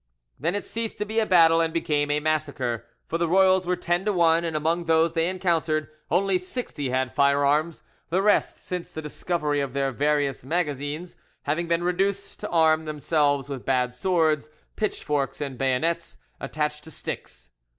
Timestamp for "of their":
9.61-9.91